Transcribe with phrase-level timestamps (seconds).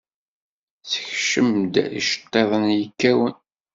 [0.83, 3.35] Ssekcem-d iceṭtiḍen yekkawen.